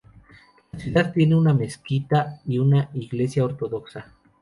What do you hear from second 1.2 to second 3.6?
una mezquita y una iglesia